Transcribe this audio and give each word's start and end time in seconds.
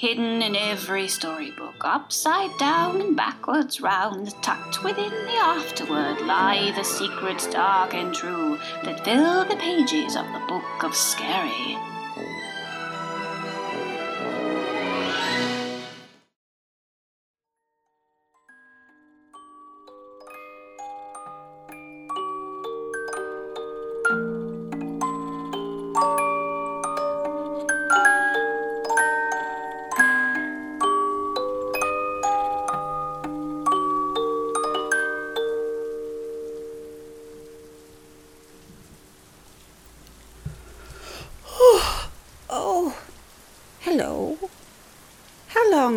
Hidden 0.00 0.40
in 0.40 0.56
every 0.56 1.08
storybook, 1.08 1.84
upside 1.84 2.56
down 2.56 3.02
and 3.02 3.14
backwards 3.14 3.82
round, 3.82 4.34
tucked 4.42 4.82
within 4.82 5.10
the 5.10 5.36
afterword, 5.36 6.22
lie 6.22 6.72
the 6.74 6.82
secrets 6.82 7.46
dark 7.46 7.92
and 7.92 8.14
true 8.14 8.58
that 8.82 9.04
fill 9.04 9.44
the 9.44 9.56
pages 9.56 10.16
of 10.16 10.24
the 10.32 10.42
Book 10.48 10.84
of 10.84 10.96
Scary. 10.96 11.76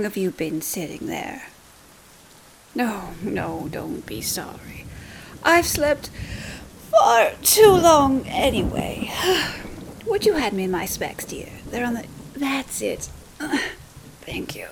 Have 0.03 0.17
you 0.17 0.31
been 0.31 0.61
sitting 0.61 1.07
there? 1.07 1.47
No, 2.75 3.09
no, 3.21 3.67
don't 3.71 4.05
be 4.05 4.21
sorry. 4.21 4.85
I've 5.43 5.67
slept 5.67 6.09
far 6.89 7.31
too 7.41 7.71
long 7.71 8.25
anyway. 8.27 9.11
Would 10.05 10.25
you 10.25 10.33
hand 10.33 10.55
me 10.55 10.67
my 10.67 10.85
specs, 10.85 11.25
dear? 11.25 11.49
They're 11.69 11.85
on 11.85 11.93
the. 11.95 12.05
That's 12.35 12.81
it. 12.81 13.09
Thank 14.21 14.55
you. 14.55 14.67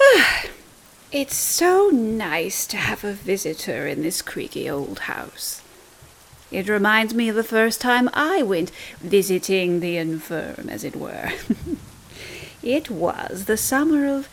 It's 1.12 1.36
so 1.36 1.90
nice 1.92 2.66
to 2.68 2.78
have 2.78 3.04
a 3.04 3.12
visitor 3.12 3.86
in 3.86 4.00
this 4.00 4.22
creaky 4.22 4.70
old 4.70 5.00
house. 5.00 5.60
It 6.50 6.70
reminds 6.70 7.12
me 7.12 7.28
of 7.28 7.36
the 7.36 7.44
first 7.44 7.82
time 7.82 8.08
I 8.14 8.42
went 8.42 8.70
visiting 8.98 9.80
the 9.80 9.98
infirm, 9.98 10.70
as 10.70 10.84
it 10.84 10.96
were. 10.96 11.32
it 12.62 12.90
was 12.90 13.46
the 13.46 13.56
summer 13.56 14.06
of, 14.06 14.28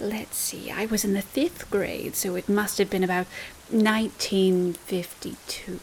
let's 0.00 0.36
see, 0.36 0.70
I 0.70 0.84
was 0.86 1.04
in 1.04 1.14
the 1.14 1.22
fifth 1.22 1.70
grade, 1.70 2.16
so 2.16 2.34
it 2.34 2.48
must 2.48 2.78
have 2.78 2.90
been 2.90 3.04
about 3.04 3.26
1952. 3.70 5.80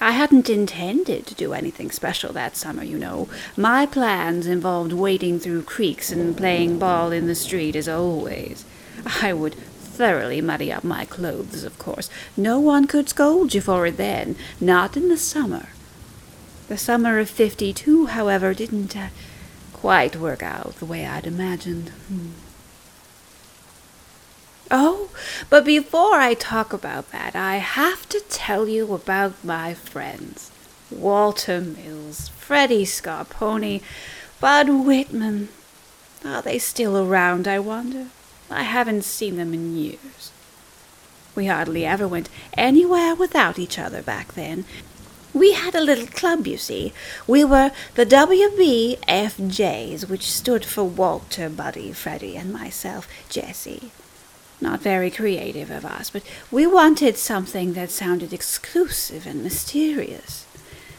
I 0.00 0.12
hadn't 0.12 0.48
intended 0.48 1.26
to 1.26 1.34
do 1.34 1.52
anything 1.52 1.90
special 1.90 2.32
that 2.32 2.56
summer, 2.56 2.84
you 2.84 2.98
know. 2.98 3.28
My 3.56 3.84
plans 3.84 4.46
involved 4.46 4.92
wading 4.92 5.40
through 5.40 5.62
creeks 5.62 6.12
and 6.12 6.36
playing 6.36 6.78
ball 6.78 7.10
in 7.10 7.26
the 7.26 7.34
street 7.34 7.74
as 7.74 7.88
always. 7.88 8.64
I 9.20 9.32
would 9.32 9.54
thoroughly 9.54 10.40
muddy 10.40 10.72
up 10.72 10.84
my 10.84 11.04
clothes, 11.04 11.64
of 11.64 11.80
course. 11.80 12.08
No 12.36 12.60
one 12.60 12.86
could 12.86 13.08
scold 13.08 13.54
you 13.54 13.60
for 13.60 13.86
it 13.86 13.96
then, 13.96 14.36
not 14.60 14.96
in 14.96 15.08
the 15.08 15.16
summer. 15.16 15.70
The 16.68 16.78
summer 16.78 17.18
of 17.18 17.28
52, 17.28 18.06
however, 18.06 18.54
didn't 18.54 18.96
uh, 18.96 19.08
quite 19.80 20.16
work 20.16 20.42
out 20.42 20.74
the 20.80 20.84
way 20.84 21.06
I'd 21.06 21.26
imagined. 21.26 21.90
Hmm. 22.08 22.30
Oh, 24.70 25.10
but 25.48 25.64
before 25.64 26.16
I 26.16 26.34
talk 26.34 26.72
about 26.72 27.12
that, 27.12 27.36
I 27.36 27.56
have 27.56 28.08
to 28.08 28.20
tell 28.28 28.68
you 28.68 28.92
about 28.92 29.44
my 29.44 29.74
friends. 29.74 30.50
Walter 30.90 31.60
Mills, 31.60 32.28
Freddie 32.28 32.84
Scarponi, 32.84 33.80
Bud 34.40 34.68
Whitman. 34.68 35.48
Are 36.24 36.42
they 36.42 36.58
still 36.58 36.96
around, 36.98 37.46
I 37.46 37.60
wonder? 37.60 38.08
I 38.50 38.64
haven't 38.64 39.04
seen 39.04 39.36
them 39.36 39.54
in 39.54 39.76
years. 39.76 40.32
We 41.36 41.46
hardly 41.46 41.86
ever 41.86 42.08
went 42.08 42.28
anywhere 42.54 43.14
without 43.14 43.60
each 43.60 43.78
other 43.78 44.02
back 44.02 44.34
then. 44.34 44.64
We 45.38 45.52
had 45.52 45.76
a 45.76 45.80
little 45.80 46.08
club, 46.08 46.48
you 46.48 46.56
see. 46.56 46.92
We 47.28 47.44
were 47.44 47.70
the 47.94 48.04
WBFJs, 48.04 48.98
which 50.08 50.28
stood 50.28 50.64
for 50.64 50.82
Walter, 50.82 51.48
Buddy, 51.48 51.92
Freddie, 51.92 52.36
and 52.36 52.52
myself, 52.52 53.06
Jessie. 53.28 53.92
Not 54.60 54.80
very 54.80 55.12
creative 55.12 55.70
of 55.70 55.84
us, 55.84 56.10
but 56.10 56.24
we 56.50 56.66
wanted 56.66 57.16
something 57.16 57.74
that 57.74 57.90
sounded 57.90 58.32
exclusive 58.32 59.28
and 59.28 59.44
mysterious. 59.44 60.44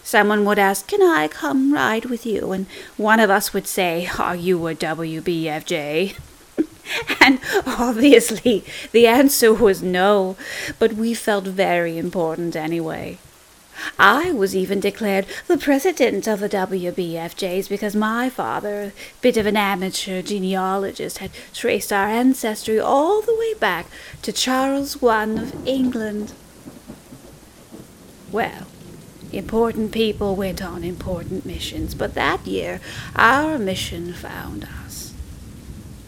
Someone 0.03 0.45
would 0.45 0.57
ask, 0.57 0.87
Can 0.87 1.01
I 1.01 1.27
come 1.27 1.73
ride 1.73 2.05
with 2.05 2.25
you? 2.25 2.53
And 2.53 2.67
one 2.95 3.19
of 3.19 3.29
us 3.29 3.53
would 3.53 3.67
say, 3.67 4.09
Are 4.17 4.37
you 4.37 4.67
a 4.67 4.73
WBFJ? 4.73 6.15
and 7.19 7.39
obviously 7.67 8.63
the 8.93 9.05
answer 9.05 9.53
was 9.53 9.83
no, 9.83 10.37
but 10.79 10.93
we 10.93 11.13
felt 11.13 11.43
very 11.43 11.97
important 11.97 12.55
anyway. 12.55 13.17
I 13.97 14.31
was 14.31 14.55
even 14.55 14.79
declared 14.79 15.25
the 15.47 15.57
president 15.57 16.27
of 16.27 16.39
the 16.39 16.49
WBFJs 16.49 17.69
because 17.69 17.95
my 17.95 18.29
father, 18.29 18.81
a 18.81 18.91
bit 19.21 19.37
of 19.37 19.45
an 19.45 19.57
amateur 19.57 20.21
genealogist, 20.21 21.19
had 21.19 21.31
traced 21.53 21.91
our 21.91 22.07
ancestry 22.07 22.79
all 22.79 23.21
the 23.21 23.35
way 23.35 23.53
back 23.55 23.87
to 24.21 24.31
Charles 24.31 25.01
I 25.03 25.23
of 25.23 25.67
England. 25.67 26.33
Well, 28.31 28.67
important 29.31 29.91
people 29.91 30.35
went 30.35 30.61
on 30.61 30.83
important 30.83 31.45
missions, 31.45 31.95
but 31.95 32.13
that 32.13 32.45
year 32.45 32.79
our 33.15 33.57
mission 33.57 34.13
found 34.13 34.67
us. 34.85 35.13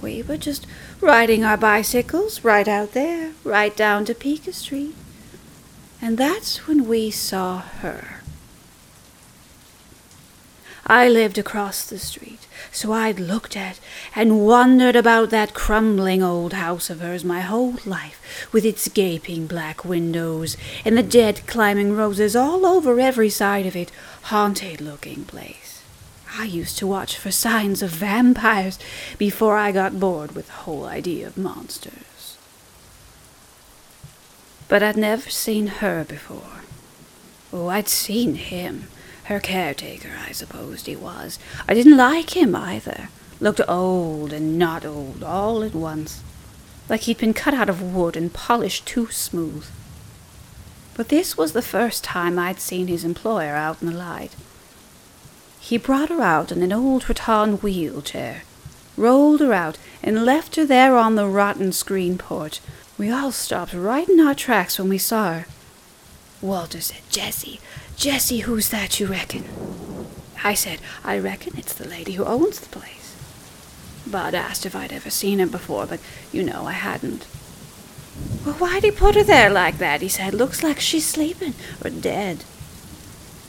We 0.02 0.24
were 0.24 0.38
just 0.38 0.66
riding 1.00 1.44
our 1.44 1.58
bicycles 1.58 2.44
right 2.44 2.68
out 2.68 2.94
there, 2.94 3.31
right 3.44 3.76
down 3.76 4.06
to 4.06 4.16
Pika 4.16 4.54
Street. 4.54 4.96
And 6.01 6.17
that's 6.17 6.67
when 6.67 6.88
we 6.88 7.12
saw 7.12 7.59
her. 7.59 8.22
I 10.88 11.07
lived 11.07 11.38
across 11.38 11.85
the 11.85 12.00
street, 12.00 12.47
so 12.72 12.91
I'd 12.91 13.19
looked 13.19 13.56
at 13.56 13.79
and 14.16 14.45
wondered 14.45 14.95
about 14.95 15.29
that 15.29 15.53
crumbling 15.53 16.23
old 16.23 16.53
house 16.53 16.89
of 16.89 17.01
hers 17.01 17.23
my 17.23 17.41
whole 17.41 17.75
life, 17.85 18.50
with 18.51 18.66
its 18.66 18.88
gaping 18.89 19.45
black 19.45 19.85
windows 19.85 20.57
and 20.84 20.97
the 20.97 21.03
dead 21.03 21.45
climbing 21.45 21.95
roses 21.95 22.35
all 22.35 22.66
over 22.66 23.00
every 23.00 23.29
side 23.29 23.68
of 23.68 23.75
it, 23.75 23.91
haunted 24.23 24.81
looking 24.81 25.23
place. 25.23 25.83
I 26.38 26.45
used 26.45 26.78
to 26.79 26.88
watch 26.88 27.16
for 27.16 27.31
signs 27.31 27.81
of 27.81 27.91
vampires 27.91 28.79
before 29.18 29.57
I 29.57 29.72
got 29.72 30.00
bored 30.00 30.33
with 30.33 30.47
the 30.47 30.53
whole 30.53 30.85
idea 30.85 31.28
of 31.28 31.38
monsters. 31.38 32.11
But 34.72 34.82
I'd 34.82 34.96
never 34.96 35.30
seen 35.30 35.68
her 35.68 36.06
before. 36.06 36.62
Oh, 37.52 37.68
I'd 37.68 37.90
seen 37.90 38.36
him. 38.36 38.88
Her 39.26 39.42
caretaker, 39.42 40.12
I 40.26 40.32
supposed 40.32 40.86
he 40.86 40.96
was. 40.96 41.40
I 41.68 41.74
didn't 41.74 41.98
like 41.98 42.38
him 42.38 42.56
either. 42.56 43.10
Looked 43.42 43.60
old 43.68 44.31
and 44.31 44.58
not 44.58 44.86
old 44.86 45.24
all 45.24 45.62
at 45.66 45.76
once. 45.76 46.24
Like 46.88 47.02
he'd 47.02 47.18
been 47.18 47.34
cut 47.34 47.54
out 47.54 47.68
of 47.68 47.81
wood 47.81 48.16
and 48.16 48.31
polished 48.31 48.86
too 48.86 49.12
smooth. 49.12 49.66
But 50.94 51.10
this 51.10 51.36
was 51.36 51.52
the 51.52 51.62
first 51.62 52.06
time 52.06 52.40
I'd 52.40 52.62
seen 52.62 52.88
his 52.88 53.04
employer 53.04 53.58
out 53.58 53.81
in 53.81 53.90
the 53.90 53.98
light. 53.98 54.38
He 55.60 55.78
brought 55.78 56.08
her 56.08 56.22
out 56.22 56.50
in 56.50 56.64
an 56.64 56.72
old 56.72 57.10
rattan 57.10 57.58
wheelchair, 57.58 58.44
rolled 58.96 59.42
her 59.42 59.52
out, 59.52 59.78
and 60.02 60.24
left 60.24 60.56
her 60.56 60.66
there 60.66 60.96
on 60.96 61.16
the 61.16 61.28
rotten 61.28 61.74
screen 61.74 62.18
porch. 62.18 62.62
We 63.01 63.09
all 63.09 63.31
stopped 63.31 63.73
right 63.73 64.07
in 64.07 64.19
our 64.19 64.35
tracks 64.35 64.78
when 64.78 64.88
we 64.88 65.00
saw 65.00 65.34
her. 65.34 65.45
Walter 66.39 66.79
said, 66.81 67.01
Jessie, 67.09 67.59
Jessie, 67.95 68.41
who's 68.41 68.69
that, 68.69 69.00
you 69.00 69.07
reckon? 69.07 69.44
I 70.44 70.53
said, 70.53 70.78
I 71.03 71.17
reckon 71.17 71.57
it's 71.57 71.73
the 71.73 71.88
lady 71.88 72.12
who 72.12 72.23
owns 72.23 72.59
the 72.59 72.69
place. 72.69 73.18
Bud 74.06 74.36
asked 74.36 74.68
if 74.68 74.75
I'd 74.75 74.94
ever 74.94 75.09
seen 75.09 75.39
her 75.39 75.48
before, 75.48 75.88
but 75.88 76.00
you 76.31 76.44
know 76.44 76.68
I 76.68 76.74
hadn't. 76.74 77.25
Well, 78.45 78.53
why'd 78.53 78.83
he 78.83 78.92
put 78.92 79.15
her 79.15 79.24
there 79.24 79.50
like 79.50 79.80
that? 79.80 80.01
He 80.01 80.07
said, 80.07 80.36
looks 80.36 80.62
like 80.62 80.80
she's 80.80 81.07
sleeping 81.07 81.56
or 81.83 81.89
dead. 81.89 82.44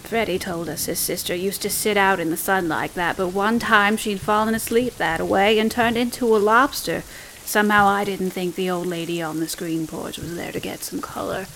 Freddie 0.02 0.38
told 0.38 0.70
us 0.70 0.86
his 0.86 0.98
sister 0.98 1.34
used 1.34 1.60
to 1.60 1.68
sit 1.68 1.98
out 1.98 2.20
in 2.20 2.30
the 2.30 2.38
sun 2.38 2.70
like 2.70 2.94
that, 2.94 3.18
but 3.18 3.28
one 3.28 3.58
time 3.58 3.98
she'd 3.98 4.22
fallen 4.22 4.54
asleep 4.54 4.96
that 4.96 5.20
way 5.20 5.58
and 5.58 5.70
turned 5.70 5.98
into 5.98 6.34
a 6.34 6.38
lobster. 6.38 7.02
Somehow 7.44 7.86
I 7.86 8.04
didn't 8.04 8.30
think 8.30 8.54
the 8.54 8.70
old 8.70 8.86
lady 8.86 9.20
on 9.20 9.40
the 9.40 9.48
screen 9.48 9.86
porch 9.86 10.18
was 10.18 10.34
there 10.36 10.52
to 10.52 10.60
get 10.60 10.80
some 10.80 11.00
color. 11.00 11.46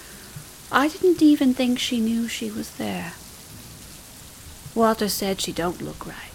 I 0.70 0.88
didn't 0.88 1.22
even 1.22 1.54
think 1.54 1.78
she 1.78 2.00
knew 2.00 2.28
she 2.28 2.50
was 2.50 2.76
there. 2.76 3.12
Walter 4.74 5.08
said 5.08 5.40
she 5.40 5.52
don't 5.52 5.80
look 5.80 6.06
right, 6.06 6.32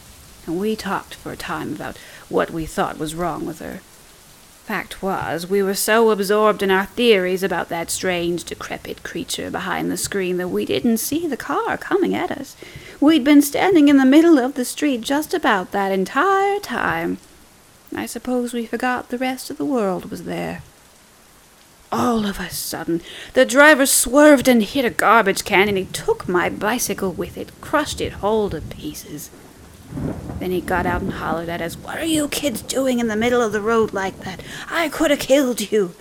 and 0.47 0.59
we 0.59 0.75
talked 0.75 1.13
for 1.13 1.31
a 1.31 1.37
time 1.37 1.73
about 1.73 1.97
what 2.27 2.49
we 2.49 2.65
thought 2.65 2.97
was 2.97 3.13
wrong 3.13 3.45
with 3.45 3.59
her. 3.59 3.81
Fact 4.65 5.03
was, 5.03 5.47
we 5.47 5.61
were 5.61 5.73
so 5.73 6.11
absorbed 6.11 6.63
in 6.63 6.71
our 6.71 6.85
theories 6.85 7.43
about 7.43 7.67
that 7.69 7.91
strange, 7.91 8.43
decrepit 8.43 9.03
creature 9.03 9.51
behind 9.51 9.91
the 9.91 9.97
screen 9.97 10.37
that 10.37 10.47
we 10.47 10.65
didn't 10.65 10.97
see 10.97 11.27
the 11.27 11.35
car 11.35 11.77
coming 11.77 12.15
at 12.15 12.31
us. 12.31 12.55
We'd 12.99 13.23
been 13.23 13.41
standing 13.41 13.89
in 13.89 13.97
the 13.97 14.05
middle 14.05 14.39
of 14.39 14.53
the 14.53 14.63
street 14.63 15.01
just 15.01 15.33
about 15.33 15.71
that 15.71 15.91
entire 15.91 16.59
time. 16.59 17.17
I 17.95 18.05
suppose 18.05 18.53
we 18.53 18.65
forgot 18.65 19.09
the 19.09 19.17
rest 19.17 19.49
of 19.49 19.57
the 19.57 19.65
world 19.65 20.09
was 20.09 20.23
there. 20.23 20.63
All 21.91 22.25
of 22.25 22.39
a 22.39 22.49
sudden, 22.49 23.01
the 23.33 23.45
driver 23.45 23.85
swerved 23.85 24.47
and 24.47 24.63
hit 24.63 24.85
a 24.85 24.89
garbage 24.89 25.43
can, 25.43 25.67
and 25.67 25.77
he 25.77 25.85
took 25.85 26.27
my 26.27 26.49
bicycle 26.49 27.11
with 27.11 27.37
it, 27.37 27.51
crushed 27.59 27.99
it 27.99 28.13
whole 28.13 28.49
to 28.51 28.61
pieces. 28.61 29.29
Then 30.39 30.51
he 30.51 30.61
got 30.61 30.85
out 30.85 31.01
and 31.01 31.13
hollered 31.13 31.49
at 31.49 31.61
us, 31.61 31.75
What 31.75 31.97
are 31.97 32.05
you 32.05 32.29
kids 32.29 32.61
doing 32.61 32.99
in 32.99 33.09
the 33.09 33.17
middle 33.17 33.41
of 33.41 33.51
the 33.51 33.61
road 33.61 33.91
like 33.91 34.19
that? 34.21 34.41
I 34.69 34.87
could 34.87 35.11
have 35.11 35.19
killed 35.19 35.69
you. 35.71 35.93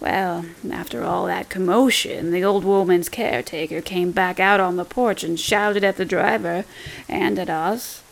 Well, 0.00 0.44
after 0.70 1.04
all 1.04 1.26
that 1.26 1.48
commotion, 1.48 2.32
the 2.32 2.44
old 2.44 2.64
woman's 2.64 3.08
caretaker 3.08 3.80
came 3.80 4.10
back 4.10 4.40
out 4.40 4.60
on 4.60 4.76
the 4.76 4.84
porch 4.84 5.22
and 5.22 5.38
shouted 5.38 5.84
at 5.84 5.96
the 5.96 6.04
driver 6.04 6.64
and 7.08 7.38
at 7.38 7.48
us. 7.48 8.02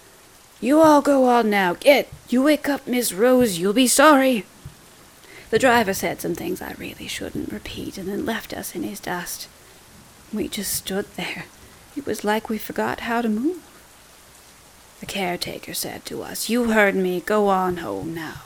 You 0.61 0.81
all 0.81 1.03
go 1.03 1.29
on 1.29 1.51
now. 1.51 1.75
Get! 1.75 2.09
You 2.29 2.43
wake 2.43 2.69
up 2.69 2.87
Miss 2.87 3.13
Rose, 3.13 3.59
you'll 3.59 3.73
be 3.73 3.87
sorry. 3.87 4.47
The 5.51 5.59
driver 5.59 5.95
said 5.95 6.21
some 6.21 6.35
things 6.35 6.61
I 6.63 6.75
really 6.79 7.07
shouldn't 7.07 7.53
repeat 7.53 7.99
and 7.99 8.09
then 8.09 8.27
left 8.27 8.53
us 8.53 8.75
in 8.75 8.83
his 8.83 8.99
dust. 8.99 9.49
We 10.33 10.49
just 10.49 10.73
stood 10.73 11.07
there. 11.17 11.45
It 11.97 12.07
was 12.07 12.25
like 12.25 12.49
we 12.49 12.59
forgot 12.59 13.01
how 13.01 13.23
to 13.23 13.29
move. 13.29 13.63
The 15.01 15.07
caretaker 15.07 15.75
said 15.75 16.05
to 16.07 16.23
us, 16.23 16.49
You 16.49 16.73
heard 16.73 16.97
me. 16.97 17.21
Go 17.21 17.49
on 17.49 17.77
home 17.77 18.15
now. 18.15 18.41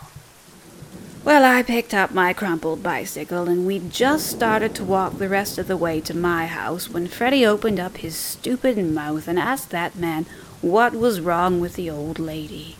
Well, 1.24 1.44
I 1.44 1.62
picked 1.62 1.94
up 1.94 2.12
my 2.12 2.32
crumpled 2.32 2.82
bicycle 2.82 3.48
and 3.48 3.66
we 3.66 3.78
just 3.78 4.26
started 4.28 4.74
to 4.74 4.84
walk 4.84 5.18
the 5.18 5.28
rest 5.28 5.58
of 5.58 5.68
the 5.68 5.76
way 5.76 6.00
to 6.02 6.16
my 6.16 6.46
house 6.46 6.88
when 6.88 7.06
Freddie 7.06 7.44
opened 7.46 7.78
up 7.78 7.98
his 7.98 8.16
stupid 8.16 8.78
mouth 8.78 9.28
and 9.28 9.38
asked 9.38 9.70
that 9.70 9.96
man 9.96 10.26
what 10.60 10.92
was 10.92 11.20
wrong 11.20 11.60
with 11.60 11.74
the 11.74 11.90
old 11.90 12.18
lady. 12.18 12.76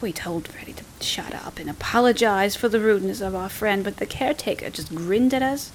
We 0.00 0.12
told 0.12 0.46
Freddie 0.46 0.74
to 0.74 0.84
shut 1.00 1.34
up 1.34 1.58
and 1.58 1.70
apologize 1.70 2.54
for 2.54 2.68
the 2.68 2.80
rudeness 2.80 3.20
of 3.20 3.34
our 3.34 3.48
friend, 3.48 3.82
but 3.82 3.96
the 3.96 4.06
caretaker 4.06 4.70
just 4.70 4.94
grinned 4.94 5.32
at 5.32 5.42
us 5.42 5.72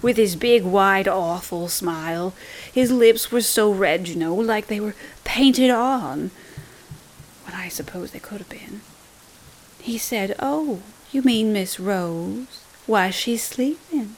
with 0.00 0.16
his 0.16 0.36
big, 0.36 0.62
wide, 0.62 1.08
awful 1.08 1.68
smile. 1.68 2.34
His 2.72 2.92
lips 2.92 3.32
were 3.32 3.40
so 3.40 3.72
red, 3.72 4.06
you 4.06 4.16
know, 4.16 4.34
like 4.34 4.68
they 4.68 4.80
were 4.80 4.94
painted 5.24 5.70
on. 5.70 6.30
What 7.44 7.54
I 7.54 7.68
suppose 7.68 8.12
they 8.12 8.20
could 8.20 8.38
have 8.38 8.48
been. 8.48 8.82
He 9.80 9.98
said, 9.98 10.36
Oh, 10.38 10.80
you 11.10 11.22
mean 11.22 11.52
Miss 11.52 11.80
Rose? 11.80 12.62
Why, 12.86 13.10
she's 13.10 13.42
sleeping. 13.42 14.16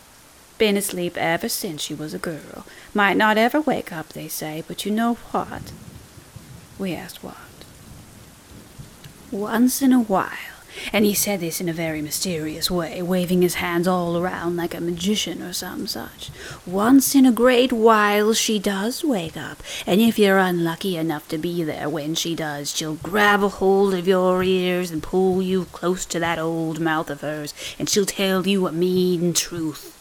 Been 0.58 0.76
asleep 0.76 1.16
ever 1.16 1.48
since 1.48 1.82
she 1.82 1.94
was 1.94 2.14
a 2.14 2.18
girl. 2.18 2.66
Might 2.94 3.16
not 3.16 3.36
ever 3.36 3.60
wake 3.60 3.92
up, 3.92 4.10
they 4.10 4.28
say, 4.28 4.64
but 4.66 4.84
you 4.84 4.90
know 4.90 5.14
what? 5.32 5.72
We 6.78 6.94
asked 6.94 7.22
what 7.22 7.36
once 9.30 9.82
in 9.82 9.92
a 9.92 10.00
while, 10.00 10.30
and 10.92 11.04
he 11.04 11.14
said 11.14 11.40
this 11.40 11.60
in 11.60 11.68
a 11.68 11.72
very 11.72 12.00
mysterious 12.00 12.70
way, 12.70 13.02
waving 13.02 13.42
his 13.42 13.54
hands 13.54 13.88
all 13.88 14.16
around 14.16 14.56
like 14.56 14.74
a 14.74 14.80
magician 14.80 15.42
or 15.42 15.52
some 15.52 15.86
such. 15.86 16.30
Once 16.64 17.14
in 17.14 17.26
a 17.26 17.32
great 17.32 17.72
while 17.72 18.32
she 18.32 18.58
does 18.58 19.02
wake 19.02 19.36
up, 19.36 19.62
and 19.86 20.00
if 20.00 20.18
you're 20.18 20.38
unlucky 20.38 20.96
enough 20.96 21.26
to 21.28 21.38
be 21.38 21.62
there 21.64 21.88
when 21.88 22.14
she 22.14 22.34
does, 22.34 22.74
she'll 22.74 22.94
grab 22.94 23.42
a 23.42 23.48
hold 23.48 23.94
of 23.94 24.06
your 24.06 24.42
ears 24.42 24.90
and 24.90 25.02
pull 25.02 25.42
you 25.42 25.64
close 25.66 26.04
to 26.06 26.20
that 26.20 26.38
old 26.38 26.78
mouth 26.78 27.10
of 27.10 27.20
hers, 27.20 27.52
and 27.78 27.88
she'll 27.88 28.06
tell 28.06 28.46
you 28.46 28.66
a 28.66 28.72
mean 28.72 29.32
truth. 29.32 29.92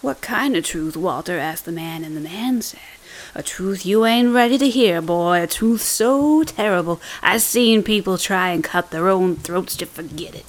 What 0.00 0.20
kind 0.20 0.56
of 0.56 0.64
truth, 0.64 0.96
Walter? 0.96 1.38
asked 1.38 1.64
the 1.64 1.72
man, 1.72 2.04
and 2.04 2.16
the 2.16 2.20
man 2.20 2.62
said, 2.62 2.80
a 3.34 3.42
truth 3.42 3.84
you 3.84 4.06
ain't 4.06 4.32
ready 4.32 4.58
to 4.58 4.68
hear, 4.68 5.02
boy. 5.02 5.42
A 5.42 5.46
truth 5.46 5.82
so 5.82 6.44
terrible 6.44 7.00
I 7.22 7.38
seen 7.38 7.82
people 7.82 8.16
try 8.16 8.50
and 8.50 8.62
cut 8.62 8.90
their 8.90 9.08
own 9.08 9.36
throats 9.36 9.76
to 9.76 9.86
forget 9.86 10.34
it. 10.34 10.46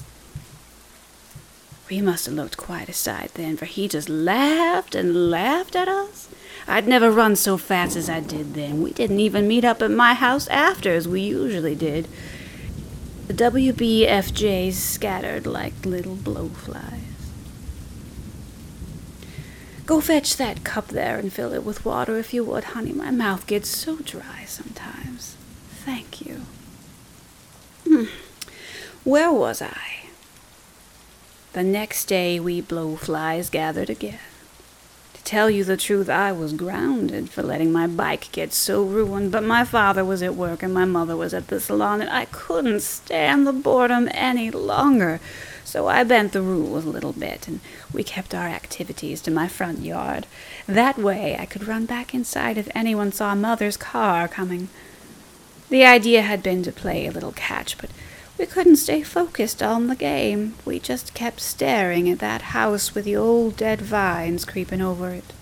We 1.90 2.00
must 2.00 2.26
have 2.26 2.34
looked 2.34 2.56
quite 2.56 2.88
a 2.88 2.92
sight 2.92 3.34
then, 3.34 3.56
for 3.56 3.64
he 3.64 3.86
just 3.86 4.08
laughed 4.08 4.94
and 4.94 5.30
laughed 5.30 5.76
at 5.76 5.86
us. 5.88 6.28
I'd 6.66 6.88
never 6.88 7.12
run 7.12 7.36
so 7.36 7.56
fast 7.56 7.96
as 7.96 8.10
I 8.10 8.20
did 8.20 8.54
then. 8.54 8.82
We 8.82 8.92
didn't 8.92 9.20
even 9.20 9.46
meet 9.46 9.64
up 9.64 9.80
at 9.82 9.90
my 9.92 10.14
house 10.14 10.48
after, 10.48 10.92
as 10.92 11.06
we 11.06 11.20
usually 11.20 11.76
did. 11.76 12.08
The 13.28 13.34
WBFJs 13.34 14.72
scattered 14.72 15.46
like 15.46 15.84
little 15.84 16.16
blowflies. 16.16 17.05
Go 19.86 20.00
fetch 20.00 20.36
that 20.36 20.64
cup 20.64 20.88
there 20.88 21.16
and 21.16 21.32
fill 21.32 21.52
it 21.52 21.62
with 21.62 21.84
water 21.84 22.18
if 22.18 22.34
you 22.34 22.42
would, 22.42 22.64
honey. 22.64 22.92
My 22.92 23.12
mouth 23.12 23.46
gets 23.46 23.68
so 23.68 23.98
dry 23.98 24.44
sometimes. 24.44 25.36
Thank 25.84 26.26
you. 26.26 26.42
Hmm. 27.88 28.06
Where 29.04 29.32
was 29.32 29.62
I? 29.62 30.08
The 31.52 31.62
next 31.62 32.06
day 32.06 32.40
we 32.40 32.60
blowflies 32.60 33.48
gathered 33.48 33.88
again. 33.88 34.18
To 35.14 35.22
tell 35.22 35.48
you 35.48 35.62
the 35.62 35.76
truth, 35.76 36.10
I 36.10 36.32
was 36.32 36.52
grounded 36.52 37.30
for 37.30 37.44
letting 37.44 37.70
my 37.70 37.86
bike 37.86 38.32
get 38.32 38.52
so 38.52 38.82
ruined, 38.82 39.30
but 39.30 39.44
my 39.44 39.64
father 39.64 40.04
was 40.04 40.20
at 40.20 40.34
work 40.34 40.64
and 40.64 40.74
my 40.74 40.84
mother 40.84 41.16
was 41.16 41.32
at 41.32 41.46
the 41.46 41.60
salon, 41.60 42.00
and 42.00 42.10
I 42.10 42.24
couldn't 42.26 42.80
stand 42.80 43.46
the 43.46 43.52
boredom 43.52 44.08
any 44.12 44.50
longer. 44.50 45.20
So 45.66 45.88
I 45.88 46.04
bent 46.04 46.32
the 46.32 46.42
rules 46.42 46.84
a 46.84 46.90
little 46.90 47.12
bit, 47.12 47.48
and 47.48 47.58
we 47.92 48.04
kept 48.04 48.36
our 48.36 48.46
activities 48.46 49.20
to 49.22 49.32
my 49.32 49.48
front 49.48 49.80
yard. 49.80 50.28
That 50.66 50.96
way 50.96 51.36
I 51.36 51.44
could 51.44 51.66
run 51.66 51.86
back 51.86 52.14
inside 52.14 52.56
if 52.56 52.68
anyone 52.72 53.10
saw 53.10 53.34
Mother's 53.34 53.76
car 53.76 54.28
coming. 54.28 54.68
The 55.68 55.84
idea 55.84 56.22
had 56.22 56.40
been 56.40 56.62
to 56.62 56.70
play 56.70 57.04
a 57.04 57.10
little 57.10 57.32
catch, 57.32 57.76
but 57.78 57.90
we 58.38 58.46
couldn't 58.46 58.76
stay 58.76 59.02
focused 59.02 59.60
on 59.60 59.88
the 59.88 59.96
game. 59.96 60.54
We 60.64 60.78
just 60.78 61.14
kept 61.14 61.40
staring 61.40 62.08
at 62.08 62.20
that 62.20 62.42
house 62.42 62.94
with 62.94 63.04
the 63.04 63.16
old 63.16 63.56
dead 63.56 63.80
vines 63.80 64.44
creeping 64.44 64.80
over 64.80 65.10
it. 65.10 65.32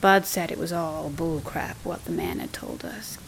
Bud 0.00 0.26
said 0.26 0.50
it 0.50 0.58
was 0.58 0.72
all 0.72 1.10
bull 1.10 1.40
crap 1.40 1.76
what 1.84 2.04
the 2.06 2.12
man 2.12 2.40
had 2.40 2.52
told 2.52 2.84
us. 2.84 3.18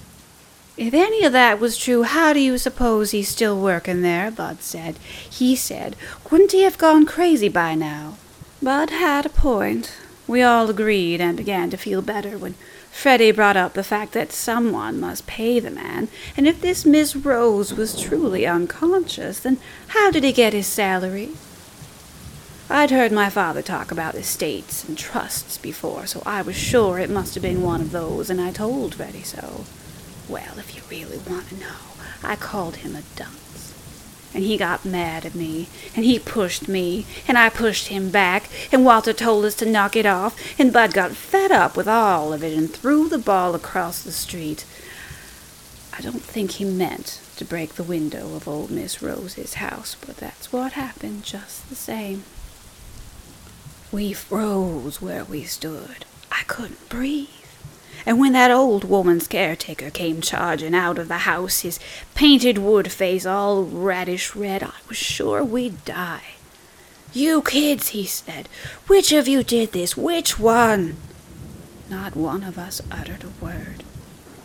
If 0.76 0.92
any 0.92 1.24
of 1.24 1.32
that 1.32 1.58
was 1.58 1.78
true, 1.78 2.02
how 2.02 2.34
do 2.34 2.40
you 2.40 2.58
suppose 2.58 3.10
he's 3.10 3.28
still 3.28 3.58
working 3.58 4.02
there? 4.02 4.30
Bud 4.30 4.60
said. 4.60 4.98
He 5.30 5.56
said, 5.56 5.96
wouldn't 6.30 6.52
he 6.52 6.62
have 6.62 6.76
gone 6.76 7.06
crazy 7.06 7.48
by 7.48 7.74
now? 7.74 8.18
Bud 8.62 8.90
had 8.90 9.24
a 9.24 9.30
point. 9.30 9.92
We 10.26 10.42
all 10.42 10.68
agreed 10.68 11.20
and 11.20 11.36
began 11.36 11.70
to 11.70 11.76
feel 11.76 12.02
better 12.02 12.36
when 12.36 12.56
Freddie 12.90 13.30
brought 13.30 13.56
up 13.56 13.74
the 13.74 13.84
fact 13.84 14.12
that 14.12 14.32
someone 14.32 14.98
must 14.98 15.26
pay 15.26 15.60
the 15.60 15.70
man, 15.70 16.08
and 16.36 16.46
if 16.46 16.60
this 16.60 16.86
Miss 16.86 17.14
Rose 17.14 17.74
was 17.74 18.00
truly 18.00 18.46
unconscious, 18.46 19.38
then 19.40 19.58
how 19.88 20.10
did 20.10 20.24
he 20.24 20.32
get 20.32 20.54
his 20.54 20.66
salary? 20.66 21.30
I'd 22.68 22.90
heard 22.90 23.12
my 23.12 23.30
father 23.30 23.62
talk 23.62 23.92
about 23.92 24.14
estates 24.14 24.82
and 24.82 24.98
trusts 24.98 25.58
before, 25.58 26.06
so 26.06 26.22
I 26.26 26.42
was 26.42 26.56
sure 26.56 26.98
it 26.98 27.10
must 27.10 27.34
have 27.34 27.42
been 27.42 27.62
one 27.62 27.82
of 27.82 27.92
those, 27.92 28.30
and 28.30 28.40
I 28.40 28.50
told 28.50 28.94
Freddie 28.94 29.22
so. 29.22 29.64
Well, 30.28 30.58
if 30.58 30.74
you 30.74 30.82
really 30.90 31.18
want 31.18 31.48
to 31.50 31.56
know, 31.56 31.76
I 32.22 32.36
called 32.36 32.76
him 32.76 32.96
a 32.96 33.02
dunce. 33.14 33.74
And 34.34 34.42
he 34.42 34.56
got 34.56 34.84
mad 34.84 35.24
at 35.24 35.34
me, 35.34 35.68
and 35.94 36.04
he 36.04 36.18
pushed 36.18 36.68
me, 36.68 37.06
and 37.28 37.38
I 37.38 37.48
pushed 37.48 37.88
him 37.88 38.10
back, 38.10 38.50
and 38.72 38.84
Walter 38.84 39.12
told 39.12 39.44
us 39.44 39.54
to 39.56 39.66
knock 39.66 39.96
it 39.96 40.04
off, 40.04 40.36
and 40.58 40.72
Bud 40.72 40.92
got 40.92 41.12
fed 41.12 41.52
up 41.52 41.76
with 41.76 41.88
all 41.88 42.32
of 42.32 42.42
it 42.42 42.56
and 42.56 42.70
threw 42.70 43.08
the 43.08 43.18
ball 43.18 43.54
across 43.54 44.02
the 44.02 44.12
street. 44.12 44.66
I 45.96 46.02
don't 46.02 46.22
think 46.22 46.52
he 46.52 46.64
meant 46.64 47.22
to 47.36 47.44
break 47.44 47.74
the 47.74 47.82
window 47.82 48.34
of 48.34 48.46
old 48.46 48.70
Miss 48.70 49.00
Rose's 49.00 49.54
house, 49.54 49.96
but 50.04 50.18
that's 50.18 50.52
what 50.52 50.72
happened 50.72 51.22
just 51.22 51.68
the 51.68 51.74
same. 51.74 52.24
We 53.92 54.12
froze 54.12 55.00
where 55.00 55.24
we 55.24 55.44
stood. 55.44 56.04
I 56.30 56.42
couldn't 56.46 56.88
breathe 56.90 57.28
and 58.06 58.20
when 58.20 58.32
that 58.32 58.52
old 58.52 58.84
woman's 58.84 59.26
caretaker 59.26 59.90
came 59.90 60.20
charging 60.20 60.74
out 60.76 60.96
of 60.96 61.08
the 61.08 61.18
house, 61.18 61.60
his 61.60 61.80
painted 62.14 62.56
wood 62.56 62.92
face 62.92 63.26
all 63.26 63.64
radish 63.64 64.36
red, 64.36 64.62
I 64.62 64.72
was 64.88 64.96
sure 64.96 65.42
we'd 65.42 65.84
die. 65.84 66.22
You 67.12 67.42
kids, 67.42 67.88
he 67.88 68.06
said, 68.06 68.48
which 68.86 69.10
of 69.10 69.26
you 69.26 69.42
did 69.42 69.72
this? 69.72 69.96
Which 69.96 70.38
one? 70.38 70.96
Not 71.90 72.14
one 72.14 72.44
of 72.44 72.58
us 72.58 72.80
uttered 72.92 73.24
a 73.24 73.44
word. 73.44 73.82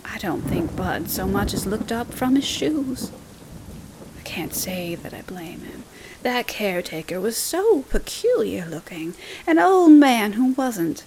I 0.04 0.18
don't 0.18 0.42
think 0.42 0.76
Bud 0.76 1.10
so 1.10 1.28
much 1.28 1.54
as 1.54 1.68
looked 1.68 1.92
up 1.92 2.14
from 2.14 2.36
his 2.36 2.46
shoes. 2.46 3.12
I 4.18 4.22
can't 4.24 4.54
say 4.54 4.96
that 4.96 5.14
I 5.14 5.22
blame 5.22 5.62
him. 5.62 5.84
That 6.24 6.48
caretaker 6.48 7.20
was 7.20 7.38
so 7.38 7.84
peculiar 7.84 8.66
looking, 8.66 9.14
an 9.46 9.60
old 9.60 9.92
man 9.92 10.34
who 10.34 10.54
wasn't 10.54 11.04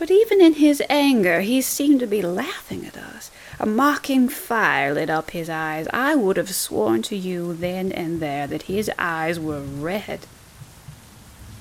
But 0.00 0.10
even 0.10 0.40
in 0.40 0.54
his 0.54 0.82
anger, 0.88 1.42
he 1.42 1.60
seemed 1.60 2.00
to 2.00 2.06
be 2.06 2.22
laughing 2.22 2.86
at 2.86 2.96
us. 2.96 3.30
A 3.58 3.66
mocking 3.66 4.30
fire 4.30 4.94
lit 4.94 5.10
up 5.10 5.32
his 5.32 5.50
eyes. 5.50 5.86
I 5.92 6.14
would 6.14 6.38
have 6.38 6.54
sworn 6.54 7.02
to 7.02 7.16
you 7.16 7.52
then 7.52 7.92
and 7.92 8.18
there 8.18 8.46
that 8.46 8.62
his 8.62 8.90
eyes 8.98 9.38
were 9.38 9.60
red. 9.60 10.20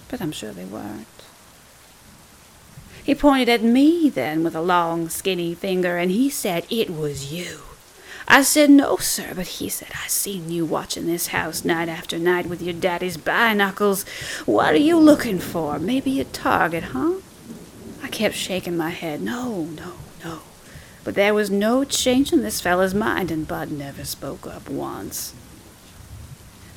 But 0.08 0.22
I'm 0.22 0.31
sure 0.31 0.53
they 0.53 0.63
weren't. 0.63 1.05
He 3.03 3.13
pointed 3.13 3.50
at 3.50 3.62
me 3.62 4.10
then 4.10 4.41
with 4.46 4.55
a 4.55 4.62
long, 4.62 5.10
skinny 5.10 5.53
finger, 5.53 5.98
and 5.98 6.10
he 6.10 6.29
said 6.29 6.65
it 6.69 6.89
was 6.89 7.34
you. 7.34 7.63
I 8.25 8.43
said, 8.43 8.69
No, 8.69 8.96
sir, 8.96 9.34
but 9.36 9.48
he 9.48 9.67
said, 9.67 9.89
I 10.01 10.08
seen 10.08 10.50
you 10.50 10.65
watching 10.65 11.08
this 11.08 11.27
house 11.27 11.65
night 11.65 11.89
after 11.89 12.17
night 12.17 12.46
with 12.46 12.62
your 12.62 12.74
daddy's 12.74 13.17
binoculars. 13.17 14.08
What 14.46 14.74
are 14.75 14.77
you 14.77 14.98
looking 14.98 15.39
for? 15.39 15.77
Maybe 15.77 16.22
a 16.22 16.24
target, 16.24 16.84
huh? 16.96 17.15
I 18.01 18.08
kept 18.08 18.36
shaking 18.36 18.77
my 18.77 18.89
head. 18.89 19.22
No, 19.22 19.63
no, 19.63 19.94
no. 20.24 20.39
But 21.03 21.15
there 21.15 21.34
was 21.34 21.50
no 21.50 21.84
change 21.84 22.34
in 22.34 22.41
this 22.41 22.62
fellow's 22.62 22.94
mind, 22.94 23.32
and 23.32 23.48
Bud 23.48 23.72
never 23.72 24.03
spoke 24.03 24.46
up 24.46 24.70
once. 24.70 25.34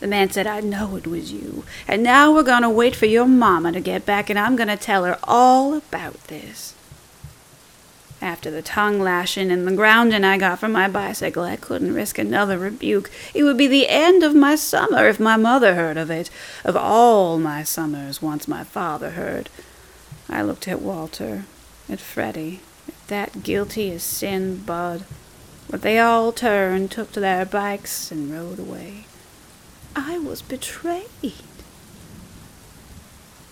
The 0.01 0.09
man 0.09 0.31
said, 0.31 0.47
I 0.47 0.61
know 0.61 0.97
it 0.97 1.07
was 1.07 1.33
you. 1.33 1.65
And 1.87 2.03
now 2.03 2.33
we're 2.33 2.43
going 2.43 2.63
to 2.63 2.71
wait 2.71 2.97
for 2.97 3.07
your 3.07 3.27
mamma 3.27 3.73
to 3.73 3.81
get 3.81 4.05
back, 4.05 4.31
and 4.31 4.39
I'm 4.39 4.57
going 4.57 4.69
to 4.69 4.77
tell 4.77 5.05
her 5.05 5.19
all 5.25 5.75
about 5.75 6.15
this. 6.27 6.75
After 8.21 8.51
the 8.51 8.63
tongue 8.63 9.01
lashing 9.01 9.51
and 9.51 9.67
the 9.67 9.75
grounding 9.75 10.25
I 10.25 10.39
got 10.39 10.61
from 10.61 10.73
my 10.73 10.89
bicycle, 10.89 11.43
I 11.43 11.57
couldn't 11.57 11.95
risk 11.95 12.19
another 12.19 12.57
rebuke. 12.57 13.11
It 13.35 13.43
would 13.43 13.57
be 13.57 13.67
the 13.67 13.89
end 13.89 14.23
of 14.23 14.35
my 14.35 14.55
summer 14.55 15.09
if 15.09 15.19
my 15.19 15.37
mother 15.37 15.75
heard 15.75 15.97
of 15.97 16.11
it, 16.11 16.31
of 16.65 16.77
all 16.77 17.39
my 17.39 17.65
summers 17.65 18.23
once 18.23 18.47
my 18.47 18.63
father 18.63 19.11
heard. 19.11 19.49
I 20.33 20.43
looked 20.43 20.67
at 20.67 20.81
Walter, 20.81 21.45
at 21.89 22.01
Freddie, 22.01 22.61
at 22.89 23.09
that 23.09 23.43
guilty 23.43 23.93
as 23.93 24.03
sin 24.03 24.63
Bud. 24.65 25.05
But 25.69 25.83
they 25.83 25.99
all 25.99 26.33
turned, 26.33 26.91
took 26.91 27.13
to 27.13 27.21
their 27.21 27.45
bikes, 27.45 28.11
and 28.11 28.33
rode 28.33 28.59
away. 28.59 29.05
I 29.95 30.19
was 30.19 30.41
betrayed. 30.41 31.07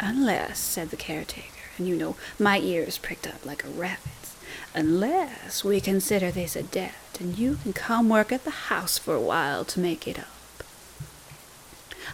Unless, 0.01 0.59
said 0.59 0.89
the 0.91 0.97
caretaker, 0.97 1.47
and 1.77 1.87
you 1.87 1.97
know, 1.97 2.17
my 2.39 2.59
ears 2.59 2.97
pricked 2.97 3.27
up 3.27 3.45
like 3.45 3.63
a 3.65 3.69
rabbit's, 3.69 4.37
unless 4.75 5.63
we 5.63 5.81
consider 5.81 6.31
this 6.31 6.57
a 6.57 6.63
debt, 6.63 7.19
and 7.21 7.39
you 7.39 7.59
can 7.63 7.75
come 7.75 8.09
work 8.09 8.33
at 8.33 8.45
the 8.45 8.51
house 8.51 8.97
for 8.97 9.15
a 9.15 9.21
while 9.21 9.65
to 9.67 9.81
make 9.81 10.09
it 10.09 10.19
up. 10.19 10.65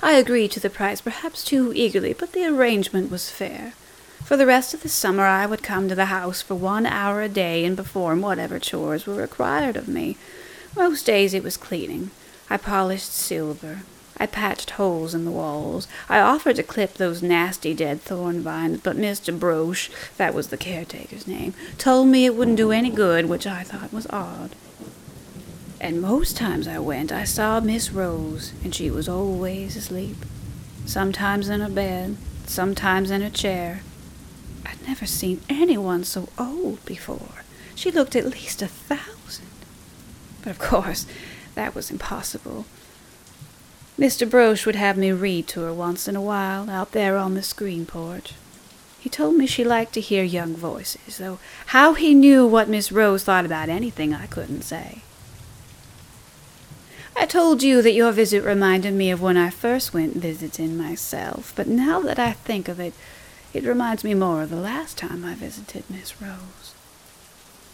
I 0.03 0.13
agreed 0.13 0.51
to 0.53 0.61
the 0.61 0.71
price 0.71 1.01
perhaps 1.01 1.45
too 1.45 1.73
eagerly, 1.75 2.13
but 2.13 2.33
the 2.33 2.45
arrangement 2.45 3.11
was 3.11 3.31
fair. 3.31 3.75
For 4.27 4.37
the 4.37 4.45
rest 4.45 4.75
of 4.75 4.83
the 4.83 4.89
summer 4.89 5.23
I 5.23 5.47
would 5.47 5.63
come 5.63 5.89
to 5.89 5.95
the 5.95 6.07
house 6.07 6.43
for 6.43 6.57
one 6.57 6.85
hour 6.85 7.23
a 7.23 7.29
day 7.29 7.65
and 7.65 7.77
perform 7.77 8.23
whatever 8.23 8.59
chores 8.59 9.07
were 9.07 9.15
required 9.15 9.77
of 9.77 9.87
me. 9.87 10.17
Most 10.75 11.07
days 11.07 11.33
it 11.33 11.45
was 11.45 11.57
cleaning. 11.57 12.11
I 12.51 12.57
polished 12.57 13.13
silver. 13.13 13.83
I 14.17 14.27
patched 14.27 14.71
holes 14.71 15.15
in 15.15 15.25
the 15.25 15.31
walls. 15.31 15.87
I 16.09 16.19
offered 16.19 16.57
to 16.57 16.65
clip 16.65 16.95
those 16.95 17.23
nasty 17.23 17.73
dead 17.73 18.01
thorn 18.01 18.41
vines, 18.41 18.81
but 18.81 18.97
Mr. 18.97 19.39
Broche, 19.39 19.91
that 20.17 20.35
was 20.35 20.49
the 20.49 20.57
caretaker's 20.57 21.29
name, 21.29 21.55
told 21.79 22.09
me 22.09 22.27
it 22.27 22.35
wouldn't 22.35 22.57
do 22.57 22.73
any 22.73 22.91
good, 22.91 23.27
which 23.27 23.47
I 23.47 23.63
thought 23.63 23.93
was 23.93 24.09
odd. 24.11 24.57
And 25.81 26.03
most 26.03 26.37
times 26.37 26.67
I 26.67 26.81
went, 26.81 27.13
I 27.13 27.23
saw 27.23 27.61
Miss 27.61 27.93
Rose, 27.93 28.55
and 28.65 28.75
she 28.75 28.91
was 28.91 29.09
always 29.09 29.77
asleep. 29.77 30.17
Sometimes 30.85 31.49
in 31.49 31.63
a 31.63 31.71
bed, 31.71 32.17
sometimes 32.45 33.13
in 33.13 33.23
a 33.23 33.31
chair, 33.31 33.83
I'd 34.67 34.87
never 34.87 35.07
seen 35.07 35.41
anyone 35.49 36.05
so 36.05 36.29
old 36.39 36.85
before. 36.85 37.45
She 37.75 37.91
looked 37.91 38.17
at 38.17 38.27
least 38.27 38.63
a 38.63 38.67
thousand. 38.67 39.47
But 40.43 40.51
of 40.51 40.59
course, 40.59 41.07
that 41.55 41.75
was 41.75 41.91
impossible. 41.91 42.67
Mr. 43.99 44.29
Broche 44.29 44.67
would 44.67 44.77
have 44.77 44.99
me 44.99 45.13
read 45.13 45.47
to 45.49 45.61
her 45.61 45.73
once 45.73 46.07
in 46.07 46.17
a 46.17 46.21
while, 46.21 46.69
out 46.69 46.93
there 46.93 47.17
on 47.17 47.35
the 47.35 47.43
screen 47.43 47.87
porch. 47.87 48.35
He 49.01 49.09
told 49.09 49.37
me 49.37 49.47
she 49.47 49.65
liked 49.65 49.93
to 49.95 50.01
hear 50.01 50.25
young 50.25 50.55
voices, 50.55 51.19
though 51.19 51.39
how 51.67 51.95
he 51.95 52.13
knew 52.13 52.47
what 52.47 52.69
Miss 52.69 52.91
Rose 52.91 53.23
thought 53.23 53.47
about 53.47 53.69
anything 53.69 54.13
I 54.13 54.27
couldn't 54.27 54.63
say. 54.63 55.03
I 57.19 57.25
told 57.25 57.63
you 57.63 57.81
that 57.83 57.93
your 57.93 58.13
visit 58.13 58.45
reminded 58.45 58.93
me 58.93 59.11
of 59.11 59.23
when 59.23 59.39
I 59.39 59.49
first 59.49 59.95
went 59.95 60.17
visiting 60.17 60.77
myself, 60.77 61.53
but 61.57 61.67
now 61.67 62.01
that 62.01 62.19
I 62.19 62.33
think 62.33 62.69
of 62.69 62.79
it, 62.79 62.93
it 63.57 63.65
reminds 63.65 64.05
me 64.05 64.15
more 64.15 64.43
of 64.43 64.51
the 64.51 64.57
last 64.57 64.99
time 64.99 65.25
I 65.25 65.35
visited 65.35 65.85
Miss 65.89 66.21
Rose. 66.21 66.75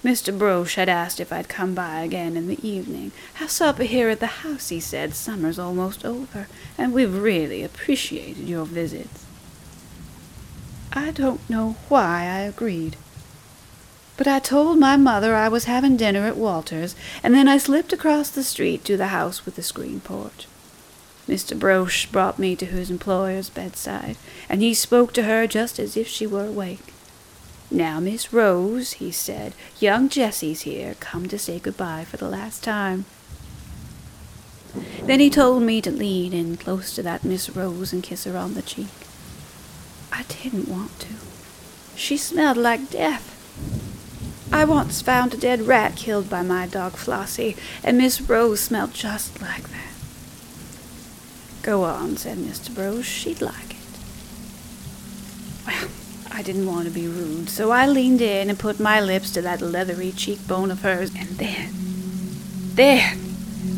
Mr. 0.04 0.36
Broche 0.36 0.74
had 0.74 0.88
asked 0.88 1.20
if 1.20 1.32
I'd 1.32 1.48
come 1.48 1.74
by 1.74 2.00
again 2.00 2.36
in 2.36 2.48
the 2.48 2.66
evening. 2.66 3.12
Have 3.34 3.50
supper 3.50 3.84
here 3.84 4.08
at 4.08 4.20
the 4.20 4.42
house, 4.42 4.68
he 4.68 4.80
said. 4.80 5.14
Summer's 5.14 5.58
almost 5.58 6.04
over, 6.04 6.48
and 6.76 6.92
we've 6.92 7.16
really 7.16 7.62
appreciated 7.62 8.48
your 8.48 8.64
visits. 8.64 9.24
I 10.92 11.10
don't 11.12 11.48
know 11.48 11.76
why 11.88 12.22
I 12.22 12.40
agreed. 12.40 12.96
But 14.16 14.26
I 14.26 14.40
told 14.40 14.78
my 14.78 14.96
mother 14.96 15.34
I 15.34 15.48
was 15.48 15.64
having 15.64 15.96
dinner 15.96 16.26
at 16.26 16.36
Walter's, 16.36 16.94
and 17.22 17.34
then 17.34 17.48
I 17.48 17.58
slipped 17.58 17.92
across 17.92 18.28
the 18.28 18.44
street 18.44 18.84
to 18.84 18.96
the 18.96 19.08
house 19.08 19.44
with 19.44 19.56
the 19.56 19.62
screen 19.62 20.00
porch. 20.00 20.46
Mr. 21.28 21.58
Broche 21.58 22.10
brought 22.10 22.38
me 22.38 22.56
to 22.56 22.66
his 22.66 22.90
employer's 22.90 23.48
bedside, 23.48 24.16
and 24.48 24.60
he 24.60 24.74
spoke 24.74 25.12
to 25.12 25.22
her 25.22 25.46
just 25.46 25.78
as 25.78 25.96
if 25.96 26.08
she 26.08 26.26
were 26.26 26.46
awake. 26.46 26.92
Now, 27.70 28.00
Miss 28.00 28.32
Rose, 28.32 28.94
he 28.94 29.10
said, 29.10 29.54
young 29.80 30.08
Jessie's 30.08 30.62
here, 30.62 30.94
come 31.00 31.28
to 31.28 31.38
say 31.38 31.58
goodbye 31.58 32.04
for 32.04 32.18
the 32.18 32.28
last 32.28 32.62
time. 32.62 33.06
Then 35.04 35.20
he 35.20 35.30
told 35.30 35.62
me 35.62 35.80
to 35.80 35.90
lean 35.90 36.32
in 36.32 36.56
close 36.56 36.94
to 36.94 37.02
that 37.02 37.24
Miss 37.24 37.48
Rose 37.50 37.92
and 37.92 38.02
kiss 38.02 38.24
her 38.24 38.36
on 38.36 38.54
the 38.54 38.62
cheek. 38.62 38.88
I 40.12 40.24
didn't 40.24 40.68
want 40.68 40.98
to. 41.00 41.14
She 41.94 42.16
smelled 42.16 42.56
like 42.56 42.90
death. 42.90 43.28
I 44.52 44.64
once 44.64 45.00
found 45.00 45.32
a 45.32 45.38
dead 45.38 45.62
rat 45.62 45.96
killed 45.96 46.28
by 46.28 46.42
my 46.42 46.66
dog 46.66 46.92
Flossie, 46.92 47.56
and 47.82 47.96
Miss 47.96 48.20
Rose 48.20 48.60
smelled 48.60 48.92
just 48.92 49.40
like 49.40 49.68
that. 49.70 49.91
Go 51.62 51.84
on, 51.84 52.16
said 52.16 52.38
Mr. 52.38 52.74
Broche. 52.74 53.04
She'd 53.06 53.40
like 53.40 53.70
it. 53.70 53.76
Well, 55.64 55.88
I 56.32 56.42
didn't 56.42 56.66
want 56.66 56.86
to 56.86 56.90
be 56.90 57.06
rude, 57.06 57.48
so 57.48 57.70
I 57.70 57.86
leaned 57.86 58.20
in 58.20 58.50
and 58.50 58.58
put 58.58 58.80
my 58.80 59.00
lips 59.00 59.30
to 59.32 59.42
that 59.42 59.60
leathery 59.60 60.10
cheekbone 60.10 60.72
of 60.72 60.82
hers, 60.82 61.12
and 61.16 61.28
then, 61.30 61.70
then, 62.74 63.18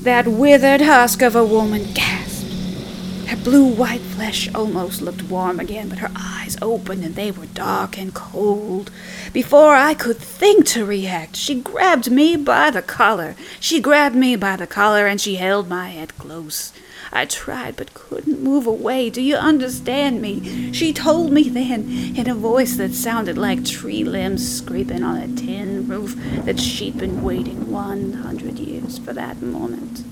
that 0.02 0.26
withered 0.26 0.80
husk 0.80 1.20
of 1.20 1.36
a 1.36 1.44
woman 1.44 1.92
gasped. 1.92 2.50
Her 3.26 3.36
blue 3.36 3.66
white 3.66 4.00
flesh 4.00 4.48
almost 4.54 5.02
looked 5.02 5.24
warm 5.24 5.60
again, 5.60 5.90
but 5.90 5.98
her 5.98 6.10
eyes 6.16 6.56
opened 6.62 7.04
and 7.04 7.14
they 7.14 7.30
were 7.30 7.46
dark 7.46 7.98
and 7.98 8.14
cold. 8.14 8.90
Before 9.32 9.74
I 9.74 9.92
could 9.92 10.18
think 10.18 10.66
to 10.68 10.86
react, 10.86 11.36
she 11.36 11.60
grabbed 11.60 12.10
me 12.10 12.36
by 12.36 12.70
the 12.70 12.82
collar. 12.82 13.34
She 13.60 13.80
grabbed 13.80 14.16
me 14.16 14.36
by 14.36 14.56
the 14.56 14.66
collar 14.66 15.06
and 15.06 15.20
she 15.20 15.36
held 15.36 15.68
my 15.68 15.88
head 15.88 16.16
close. 16.16 16.72
I 17.14 17.26
tried 17.26 17.76
but 17.76 17.94
couldn't 17.94 18.42
move 18.42 18.66
away. 18.66 19.08
Do 19.08 19.22
you 19.22 19.36
understand 19.36 20.20
me? 20.20 20.72
She 20.72 20.92
told 20.92 21.30
me 21.30 21.48
then, 21.48 22.16
in 22.16 22.28
a 22.28 22.34
voice 22.34 22.76
that 22.76 22.92
sounded 22.92 23.38
like 23.38 23.64
tree 23.64 24.02
limbs 24.02 24.58
scraping 24.58 25.04
on 25.04 25.16
a 25.16 25.28
tin 25.28 25.86
roof, 25.86 26.16
that 26.44 26.58
she'd 26.58 26.98
been 26.98 27.22
waiting 27.22 27.70
one 27.70 28.14
hundred 28.14 28.58
years 28.58 28.98
for 28.98 29.12
that 29.12 29.40
moment. 29.40 30.02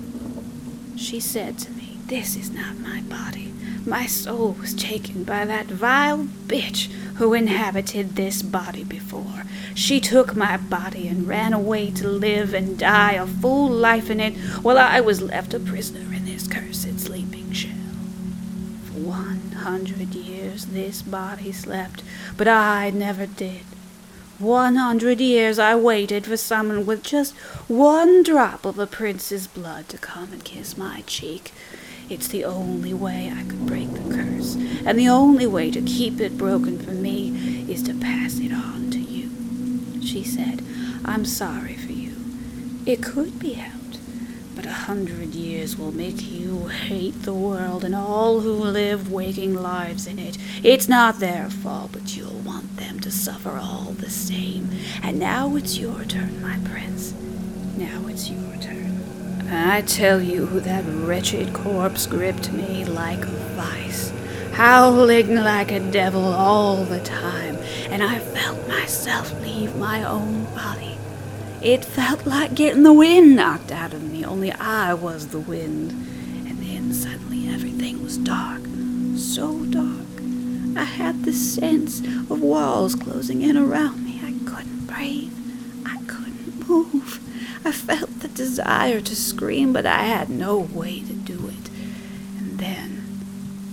She 0.97 1.18
said 1.18 1.59
to 1.59 1.73
me, 1.73 1.99
This 2.06 2.37
is 2.37 2.50
not 2.50 2.78
my 2.78 3.00
body. 3.00 3.52
My 3.85 4.06
soul 4.06 4.52
was 4.61 4.73
taken 4.73 5.25
by 5.25 5.44
that 5.44 5.66
vile 5.66 6.25
bitch 6.47 6.87
who 7.16 7.35
inhabited 7.35 8.14
this 8.14 8.42
body 8.42 8.85
before. 8.85 9.42
She 9.75 9.99
took 10.00 10.37
my 10.37 10.56
body 10.56 11.09
and 11.09 11.26
ran 11.26 11.52
away 11.52 11.90
to 11.92 12.06
live 12.06 12.54
and 12.54 12.78
die 12.78 13.12
a 13.12 13.26
full 13.26 13.68
life 13.68 14.09
in 14.09 14.21
it, 14.21 14.35
while 14.62 14.78
I 14.78 15.00
was 15.00 15.21
left 15.21 15.52
a 15.52 15.59
prisoner 15.59 16.14
in 16.14 16.26
this 16.26 16.47
cursed 16.47 16.91
hundred 19.62 20.14
years 20.14 20.66
this 20.66 21.02
body 21.02 21.52
slept, 21.52 22.02
but 22.37 22.47
I 22.47 22.90
never 22.90 23.26
did. 23.26 23.62
One 24.38 24.76
hundred 24.76 25.21
years 25.21 25.59
I 25.59 25.75
waited 25.76 26.26
for 26.26 26.37
someone 26.37 26.85
with 26.87 27.02
just 27.02 27.35
one 27.69 28.23
drop 28.23 28.64
of 28.64 28.78
a 28.78 28.87
prince's 28.87 29.47
blood 29.47 29.88
to 29.88 29.99
come 29.99 30.33
and 30.33 30.45
kiss 30.45 30.76
my 30.76 31.02
cheek. 31.07 31.52
It's 32.11 32.28
the 32.28 32.45
only 32.45 32.92
way 32.92 33.33
I 33.35 33.45
could 33.45 33.66
break 33.66 33.90
the 33.92 34.14
curse, 34.14 34.57
and 34.85 34.99
the 34.99 35.09
only 35.09 35.47
way 35.47 35.71
to 35.71 35.81
keep 35.81 36.21
it 36.21 36.37
broken 36.37 36.78
for 36.78 36.90
me 36.90 37.64
is 37.73 37.83
to 37.85 37.95
pass 37.95 38.38
it 38.38 38.52
on 38.52 38.90
to 38.90 38.99
you. 38.99 39.31
She 40.02 40.25
said, 40.25 40.62
I'm 41.04 41.25
sorry 41.25 41.76
for 41.76 41.92
you. 41.92 42.14
It 42.85 43.02
could 43.02 43.38
be 43.38 43.54
helped, 43.54 43.99
But 44.62 44.71
a 44.71 44.75
hundred 44.75 45.35
years 45.35 45.76
will 45.76 45.90
make 45.90 46.23
you 46.23 46.69
hate 46.69 47.23
the 47.23 47.35
world 47.35 47.83
and 47.83 47.97
all 47.97 48.42
who 48.42 48.52
live 48.52 49.11
waking 49.11 49.57
lives 49.57 50.07
in 50.07 50.21
it. 50.21 50.38
It's 50.62 50.88
not 50.88 51.19
their 51.19 51.50
fault, 51.50 51.90
but 51.90 52.16
you'll 52.16 52.38
want 52.45 52.76
them 52.76 53.00
to 53.00 53.11
suffer 53.11 53.59
all 53.61 53.92
the 53.99 54.09
same. 54.09 54.71
And 55.02 55.19
now 55.19 55.57
it's 55.57 55.78
your 55.78 56.04
turn, 56.04 56.40
my 56.40 56.61
prince. 56.71 57.12
Now 57.76 58.07
it's 58.07 58.31
your 58.31 58.57
turn. 58.61 59.49
I 59.50 59.81
tell 59.81 60.23
you, 60.23 60.47
that 60.61 60.85
wretched 60.87 61.52
corpse 61.54 62.07
gripped 62.07 62.52
me 62.52 62.85
like 62.85 63.25
a 63.25 63.33
vice, 63.57 64.12
howling 64.52 65.35
like 65.35 65.73
a 65.73 65.81
devil 65.90 66.23
all 66.23 66.85
the 66.85 67.00
time, 67.00 67.57
and 67.90 68.00
I 68.00 68.21
felt 68.21 68.69
myself 68.69 69.33
leave 69.42 69.75
my 69.75 70.04
own 70.04 70.45
body. 70.54 70.97
It 71.62 71.85
felt 71.85 72.26
like 72.26 72.54
getting 72.57 72.83
the 72.83 72.92
wind 72.92 73.37
knocked 73.37 73.71
out 73.71 73.95
of 73.95 74.02
me, 74.02 74.25
only 74.25 74.50
I 74.50 74.95
was 74.95 75.28
the 75.28 75.38
wind. 75.38 75.92
And 75.92 76.59
then 76.59 76.92
suddenly 76.92 77.49
everything 77.49 78.02
was 78.02 78.19
dark, 78.19 78.62
so 79.14 79.64
dark. 79.66 80.09
I 80.76 80.83
had 80.83 81.23
the 81.25 81.33
sense 81.33 82.00
of 82.00 82.40
walls 82.42 82.97
closing 82.97 83.42
in 83.42 83.57
around 83.57 84.04
me. 84.04 84.21
I 84.25 84.33
couldn't 84.45 84.87
breathe. 84.87 85.33
I 85.87 85.99
couldn't 86.09 86.69
move. 86.69 87.21
I 87.64 87.71
felt 87.71 88.19
the 88.19 88.28
desire 88.28 89.00
to 89.00 89.14
scream, 89.14 89.73
but 89.73 89.87
I 89.87 90.02
had 90.02 90.31
no 90.31 90.59
way 90.59 90.99
to 90.99 91.12
do 91.12 91.49
it. 91.49 91.71
And 92.38 92.59
then 92.59 93.21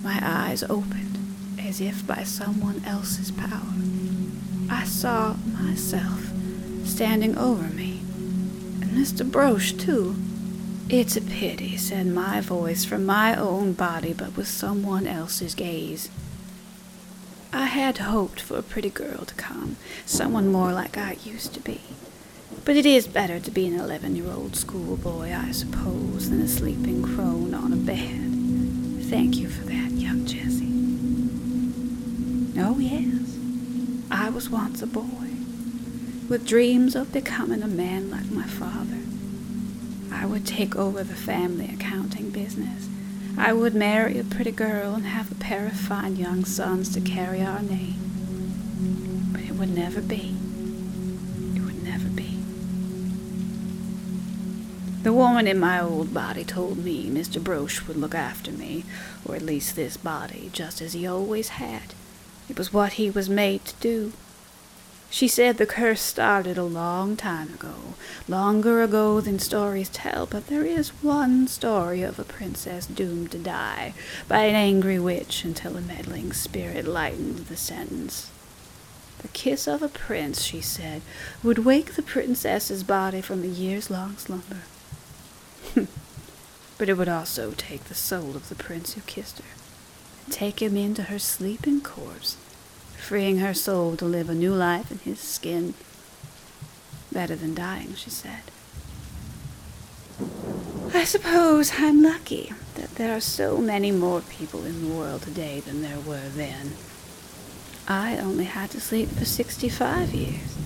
my 0.04 0.20
eyes 0.22 0.62
opened 0.62 1.18
as 1.60 1.82
if 1.82 2.06
by 2.06 2.22
someone 2.22 2.84
else's 2.86 3.32
power. 3.32 3.74
I 4.70 4.84
saw 4.84 5.34
myself 5.48 6.29
standing 6.90 7.38
over 7.38 7.64
me, 7.64 8.00
and 8.82 8.92
Mr. 8.92 9.24
Broche, 9.30 9.74
too. 9.78 10.16
It's 10.90 11.16
a 11.16 11.22
pity, 11.22 11.78
said 11.78 12.08
my 12.08 12.42
voice 12.42 12.84
from 12.84 13.06
my 13.06 13.36
own 13.36 13.74
body, 13.74 14.12
but 14.12 14.36
with 14.36 14.48
someone 14.48 15.06
else's 15.06 15.54
gaze. 15.54 16.10
I 17.54 17.66
had 17.66 18.00
hoped 18.00 18.42
for 18.42 18.58
a 18.58 18.64
pretty 18.64 18.90
girl 18.90 19.24
to 19.26 19.36
come, 19.36 19.78
someone 20.06 20.52
more 20.52 20.74
like 20.74 20.98
I 20.98 21.18
used 21.24 21.54
to 21.54 21.60
be. 21.60 21.80
But 22.66 22.76
it 22.76 22.86
is 22.86 23.08
better 23.08 23.40
to 23.40 23.52
be 23.52 23.68
an 23.68 23.80
eleven-year-old 23.80 24.56
schoolboy, 24.56 25.32
I 25.32 25.52
suppose, 25.52 26.30
than 26.30 26.42
a 26.42 26.48
sleeping 26.48 27.04
crone 27.04 27.54
on 27.54 27.72
a 27.72 27.76
bed. 27.76 29.06
Thank 29.10 29.38
you 29.38 29.48
for 29.48 29.64
that, 29.66 29.92
young 29.92 30.26
Jessie. 30.26 30.74
Oh, 32.60 32.78
yes, 32.80 33.38
I 34.12 34.30
was 34.30 34.50
once 34.50 34.82
a 34.82 34.88
boy 34.88 35.29
with 36.30 36.46
dreams 36.46 36.96
of 36.96 37.12
becoming 37.12 37.64
a 37.64 37.68
man 37.68 38.12
like 38.12 38.30
my 38.30 38.46
father. 38.46 39.00
I 40.12 40.28
would 40.28 40.46
take 40.46 40.76
over 40.76 41.04
the 41.04 41.16
family 41.16 41.72
accounting 41.74 42.30
business. 42.30 42.88
I 43.36 43.52
would 43.52 43.74
marry 43.74 44.20
a 44.20 44.24
pretty 44.24 44.52
girl 44.52 44.94
and 44.94 45.06
have 45.06 45.32
a 45.32 45.36
pair 45.36 45.66
of 45.66 45.74
fine 45.74 46.18
young 46.18 46.46
sons 46.46 46.94
to 46.94 47.02
carry 47.02 47.42
our 47.42 47.64
name. 47.64 47.96
But 49.34 49.42
it 49.42 49.54
would 49.54 49.76
never 49.76 50.02
be. 50.02 50.36
It 51.56 51.62
would 51.62 51.84
never 51.84 52.10
be. 52.10 52.38
The 55.02 55.14
woman 55.14 55.48
in 55.48 55.58
my 55.58 55.82
old 55.82 56.14
body 56.14 56.44
told 56.44 56.78
me 56.78 57.10
Mr. 57.10 57.44
Broche 57.44 57.88
would 57.88 57.98
look 57.98 58.14
after 58.14 58.52
me, 58.52 58.86
or 59.26 59.36
at 59.36 59.42
least 59.42 59.76
this 59.76 59.98
body, 59.98 60.52
just 60.54 60.80
as 60.80 60.94
he 60.94 61.08
always 61.08 61.50
had. 61.50 61.96
It 62.48 62.58
was 62.60 62.72
what 62.72 62.94
he 62.94 63.10
was 63.10 63.30
made 63.30 63.66
to 63.66 63.76
do. 63.80 64.14
She 65.12 65.28
said 65.28 65.58
the 65.58 65.66
curse 65.66 66.02
started 66.02 66.58
a 66.58 66.64
long 66.64 67.18
time 67.18 67.54
ago, 67.56 67.96
longer 68.28 68.84
ago 68.84 69.20
than 69.20 69.40
stories 69.40 69.90
tell, 69.90 70.28
but 70.28 70.48
there 70.48 70.64
is 70.64 70.90
one 71.02 71.48
story 71.48 72.04
of 72.04 72.20
a 72.20 72.24
princess 72.24 72.86
doomed 72.86 73.32
to 73.32 73.40
die 73.40 73.96
by 74.28 74.42
an 74.44 74.54
angry 74.54 75.00
witch 75.00 75.44
until 75.44 75.76
a 75.76 75.82
meddling 75.82 76.32
spirit 76.32 76.86
lightened 76.86 77.48
the 77.48 77.58
sentence. 77.58 78.30
The 79.24 79.30
kiss 79.30 79.68
of 79.68 79.82
a 79.82 79.90
prince, 79.90 80.44
she 80.44 80.62
said, 80.62 81.02
would 81.42 81.66
wake 81.66 81.96
the 81.96 82.04
princess's 82.04 82.84
body 82.84 83.22
from 83.22 83.44
a 83.44 83.48
years 83.48 83.90
long 83.90 84.16
slumber. 84.18 84.62
but 86.78 86.88
it 86.88 86.98
would 86.98 87.10
also 87.10 87.54
take 87.58 87.86
the 87.86 87.96
soul 87.96 88.36
of 88.36 88.48
the 88.48 88.56
prince 88.56 88.94
who 88.94 89.02
kissed 89.02 89.40
her, 89.40 89.56
and 90.26 90.34
take 90.34 90.62
him 90.62 90.78
into 90.78 91.04
her 91.04 91.20
sleeping 91.20 91.82
corpse 91.82 92.38
freeing 93.00 93.40
her 93.40 93.54
soul 93.54 93.96
to 93.98 94.06
live 94.06 94.30
a 94.30 94.36
new 94.36 94.54
life 94.54 94.92
in 94.92 95.00
his 95.00 95.20
skin. 95.20 95.74
Better 97.12 97.36
than 97.36 97.56
dying, 97.56 97.96
she 97.96 98.10
said. 98.10 98.44
I 100.94 101.04
suppose 101.06 101.74
I'm 101.78 102.04
lucky 102.04 102.54
that 102.76 102.96
there 102.96 103.16
are 103.16 103.22
so 103.22 103.58
many 103.58 103.92
more 103.92 104.22
people 104.22 104.66
in 104.66 104.88
the 104.88 104.94
world 104.94 105.24
today 105.24 105.60
than 105.62 105.82
there 105.82 106.00
were 106.00 106.30
then. 106.30 106.74
I 107.88 108.18
only 108.18 108.46
had 108.46 108.72
to 108.72 108.82
sleep 108.82 109.10
for 109.10 109.26
65 109.26 110.14
years. 110.14 110.58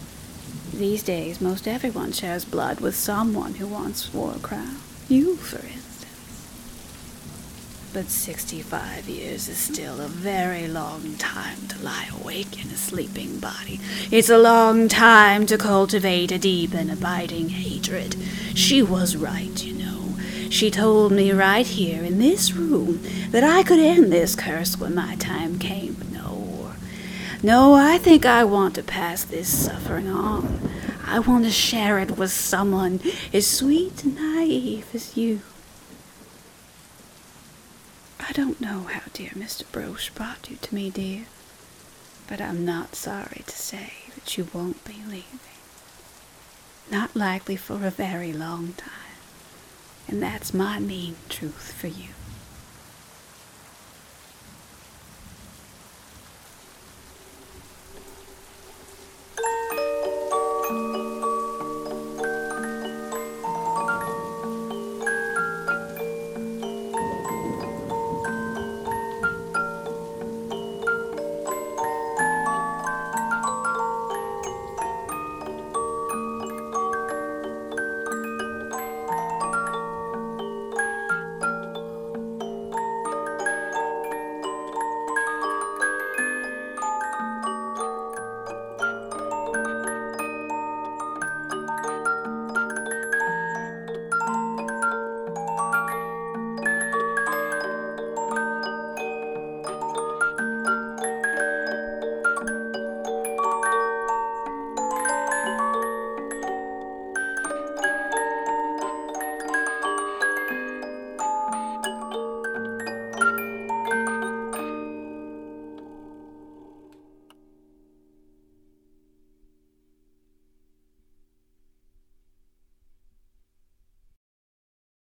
These 0.73 1.03
days, 1.03 1.39
most 1.39 1.67
everyone 1.67 2.11
shares 2.11 2.45
blood 2.45 2.81
with 2.81 2.95
someone 2.95 3.55
who 3.55 3.67
once 3.67 4.13
wore 4.13 4.33
a 4.35 4.39
crown. 4.39 4.77
You, 5.07 5.35
for 5.35 5.57
instance 5.57 5.82
but 7.93 8.09
65 8.09 9.07
years 9.07 9.47
is 9.47 9.57
still 9.59 10.01
a 10.01 10.07
very 10.07 10.67
long 10.67 11.15
time 11.17 11.67
to 11.67 11.79
lie 11.83 12.09
awake 12.19 12.65
in 12.65 12.71
a 12.71 12.75
sleeping 12.75 13.39
body. 13.39 13.79
It's 14.09 14.29
a 14.29 14.37
long 14.39 14.87
time 14.87 15.45
to 15.45 15.59
cultivate 15.59 16.31
a 16.31 16.39
deep 16.39 16.73
and 16.73 16.89
abiding 16.89 17.49
hatred. 17.49 18.15
She 18.55 18.81
was 18.81 19.15
right, 19.15 19.63
you 19.63 19.73
know. 19.73 20.15
She 20.49 20.71
told 20.71 21.11
me 21.11 21.31
right 21.31 21.67
here 21.67 22.03
in 22.03 22.17
this 22.17 22.53
room 22.53 22.99
that 23.29 23.43
I 23.43 23.61
could 23.61 23.79
end 23.79 24.11
this 24.11 24.35
curse 24.35 24.75
when 24.75 24.95
my 24.95 25.15
time 25.17 25.59
came. 25.59 25.97
No, 26.11 26.71
no, 27.43 27.75
I 27.75 27.99
think 27.99 28.25
I 28.25 28.43
want 28.43 28.73
to 28.75 28.83
pass 28.83 29.23
this 29.23 29.65
suffering 29.65 30.09
on. 30.09 30.67
I 31.05 31.19
want 31.19 31.45
to 31.45 31.51
share 31.51 31.99
it 31.99 32.17
with 32.17 32.31
someone 32.31 33.01
as 33.31 33.45
sweet 33.45 34.03
and 34.03 34.15
naive 34.15 34.87
as 34.95 35.15
you. 35.15 35.41
I 38.27 38.31
don't 38.31 38.61
know 38.61 38.83
how 38.83 39.01
dear 39.11 39.31
Mr. 39.31 39.63
Broche 39.71 40.09
brought 40.15 40.49
you 40.49 40.55
to 40.61 40.73
me, 40.73 40.89
dear, 40.89 41.25
but 42.27 42.39
I'm 42.39 42.63
not 42.63 42.95
sorry 42.95 43.43
to 43.45 43.55
say 43.55 43.93
that 44.15 44.37
you 44.37 44.47
won't 44.53 44.83
be 44.85 44.93
leaving. 45.05 45.39
Not 46.89 47.15
likely 47.17 47.55
for 47.57 47.85
a 47.85 47.91
very 47.91 48.31
long 48.31 48.73
time, 48.73 49.17
and 50.07 50.21
that's 50.23 50.53
my 50.53 50.79
mean 50.79 51.15
truth 51.27 51.73
for 51.73 51.87
you. 51.87 52.12